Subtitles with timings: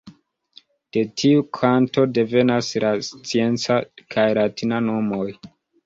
[0.97, 3.81] De tiu kanto devenas la scienca
[4.17, 5.27] kaj latina nomoj.